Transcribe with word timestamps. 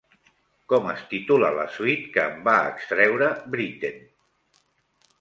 Com 0.71 0.89
es 0.93 1.03
titula 1.11 1.51
la 1.59 1.67
suite 1.77 2.09
que 2.17 2.25
en 2.33 2.41
va 2.49 2.57
extreure 2.73 3.31
Britten? 3.57 4.05